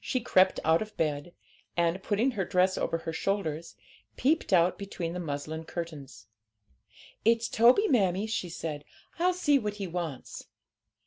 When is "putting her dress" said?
2.02-2.78